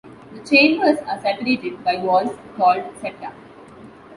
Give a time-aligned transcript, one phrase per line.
[0.33, 3.31] The chambers are separated by walls called septa.